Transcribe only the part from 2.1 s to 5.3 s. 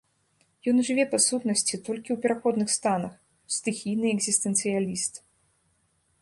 ў пераходных станах, стыхійны экзістэнцыяліст.